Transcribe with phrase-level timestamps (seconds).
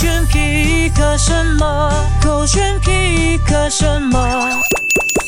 [0.00, 1.92] 选皮克什么？
[2.24, 4.18] 狗选皮克什么？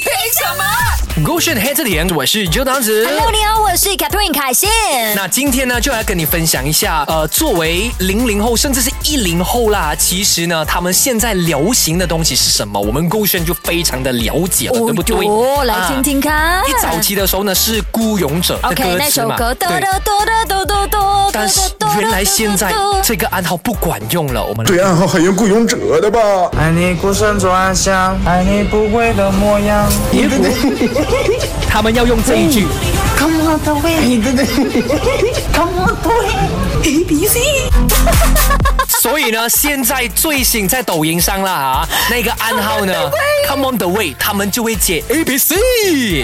[0.00, 3.04] 凭什么狗选黑字点，我是周当子。
[3.04, 4.70] ？Hello，你好，我是 Catherine 凯欣。
[5.16, 12.78] 那今天呢，就来跟你分享一下，呃，作为零零后甚至是一零后啦，其实呢，他们现在流行的东西是什么？
[12.80, 15.26] 我们勾选就非常的了解了，对不对？
[15.26, 16.32] 哦来听听看。
[16.32, 19.68] 啊一早期的时候呢，是《孤勇者》的 OK，歌词嘛，那首歌，对。
[20.04, 21.60] 哆哆哆哆哆但是
[21.98, 22.72] 原来现在
[23.02, 26.20] 这个暗号不管用了，我们对暗号还用雇佣者的吧？
[26.58, 29.88] 爱你孤身走暗巷，爱你不跪的模样。
[30.10, 30.34] 别 哭
[31.68, 32.66] 他们要用这一句。
[33.18, 36.10] Come on the way，，Come on the
[36.80, 37.40] way，A B C。
[39.00, 42.92] 所以呢，现在最新在抖音上了啊，那个暗号呢，
[43.48, 45.56] Come on the way，他们就会接 A B C。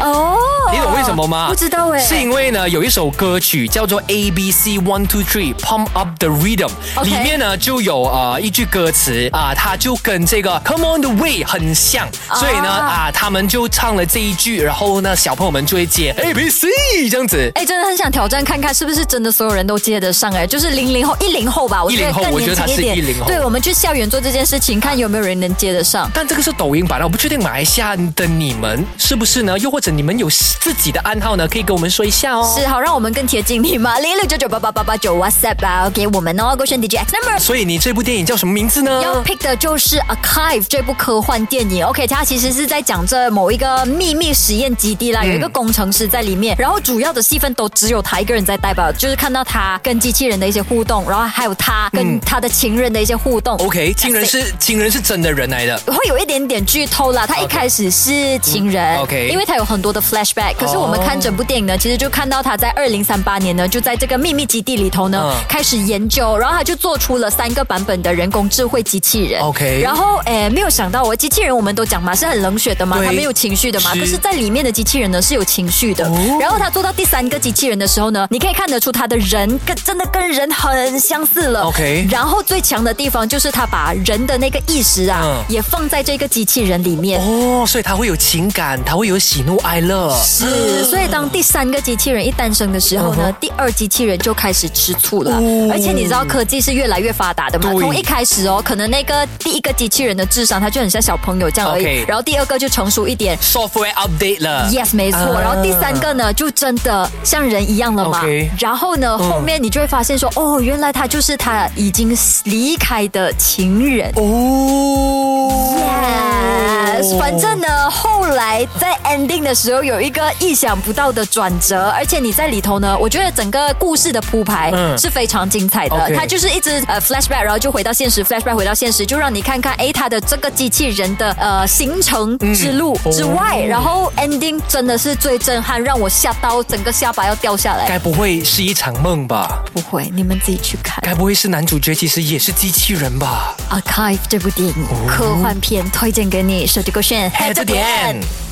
[0.00, 0.36] 哦，
[0.72, 1.48] 你懂为什么吗？
[1.48, 1.98] 不知道哎。
[2.00, 11.42] 是因为呢，有一首歌曲叫做 A B C One Two Three Pump Up the Rhythm，OK 里面呢就有呃一句歌词啊，它就跟这个 Come on the way
[11.44, 16.68] 很像，所以呢啊，他们就唱了这一句，然后呢小朋友们就会接 A B C
[17.08, 17.50] 这样子。
[17.54, 20.30] 哎，真的很想挑战看看，是不是真的所有人都接得上？
[20.34, 23.18] 哎，就是零零后、一零后吧，我觉得10后更我觉得他是年轻一点。
[23.18, 26.10] 10后对，我们去校园做这件事情，看有没有人能接得上。
[26.14, 29.58] 但这个是抖音版的，我不确定马来西亚的你们是不是呢？
[29.58, 31.46] 又或者你们有自己的暗号呢？
[31.48, 32.54] 可以跟我们说一下哦。
[32.58, 37.38] 是好，让我们更贴近你嘛，零六九九八八八八九 WhatsApp 啊，给我们哦，勾选 DJ X number。
[37.38, 39.02] 所以你这部电影叫什么名字呢？
[39.02, 41.84] 要 pick 的就是《Archive》这部科幻电影。
[41.84, 53.56] OK，它其实是在讲这某一个秘密实验基地啦，有一个工程师在里面，然后主要的戏份都只有他一个人在带吧，就是看到他跟机器人的一些互动，然后还有他跟他的情人的一些互动。
[53.58, 55.78] OK，情人是情人是真的人来的。
[55.86, 60.54] 会有一点点剧透啦，他一开始是情人、嗯，OK 因为他有很多的 flashback。
[60.58, 69.40] 可是我们看整部电影呢，其实就看到他在二零三八年呢，就在这个秘密基地里头呢、嗯开始研究，然后他就做出了三个版本的人工智慧机器人。
[69.40, 76.06] OK 然后诶，没有想到我机器人我们都讲嘛是很冷血的嘛，他没有情绪的嘛，是可是在里面的机器人呢是有情绪的。
[76.06, 81.62] 哦然后他做到第三个机器人的时候呢，你可以看得出他的人跟真的跟人很相似了。
[81.62, 87.20] OK 然后最强的地方就是他把人的那个意识啊，嗯也放在这个机器人里面。
[87.20, 90.16] 哦，所以他会有情感，他会有喜怒哀乐。
[90.24, 95.32] 是，所以当第三个机器人一诞生的时候嗯呢，第二机器人就开始吃醋了。
[95.70, 97.70] 而且你知道科技是越来越发达的嘛？
[97.70, 103.36] 从一开始哦，可能那个第一个机器人的智商，他就很像小朋友这样而已然后第二个就成熟一点。
[103.38, 104.70] Software update 了。
[104.70, 105.18] Yes，没错。
[105.18, 108.22] 啊然后第三个呢，就真的像人一样了嘛。
[108.58, 114.12] 然后呢，后面你就会发现说，哦，原来他就是他已经离开的情人。
[114.16, 126.10] 哦 Yes，反正呢，后来在 ending 的时候有一个意想不到的转折，而且你在里头呢，我觉得整个故事的铺排嗯是非常精彩的。
[126.14, 137.86] 它就是一直呃 flashback，然后就回到现实，flashback 回到现实，就让你看看，哎，他的这个机器人的呃行程之路之外，然后 ending 真的是最震撼，让我吓到整个下巴要掉下来。
[137.86, 139.62] 该不会是一场梦吧？
[139.72, 143.56] 不会，你们自己去看该不会是男主角其实也是机器人吧？
[143.80, 144.74] 《Archive》这部电影，
[145.08, 148.45] 科幻片推荐给你，手机勾选黑着点。